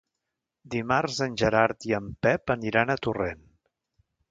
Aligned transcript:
Dimarts 0.75 1.19
en 1.25 1.35
Gerard 1.41 1.87
i 1.91 1.95
en 1.99 2.09
Pep 2.27 2.55
aniran 2.57 2.95
a 2.95 2.99
Torrent. 3.09 3.47